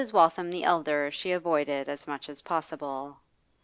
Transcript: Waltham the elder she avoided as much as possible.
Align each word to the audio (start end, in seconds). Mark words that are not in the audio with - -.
Waltham 0.13 0.49
the 0.49 0.63
elder 0.63 1.11
she 1.11 1.31
avoided 1.31 1.87
as 1.87 2.07
much 2.07 2.27
as 2.27 2.41
possible. 2.41 3.17